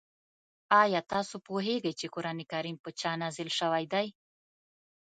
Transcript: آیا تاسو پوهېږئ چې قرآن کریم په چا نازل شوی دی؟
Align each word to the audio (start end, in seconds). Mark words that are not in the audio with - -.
آیا 0.81 0.99
تاسو 1.11 1.35
پوهېږئ 1.47 1.93
چې 1.99 2.05
قرآن 2.15 2.39
کریم 2.51 2.77
په 2.83 2.89
چا 2.99 3.11
نازل 3.21 3.49
شوی 3.59 3.85
دی؟ 3.93 4.07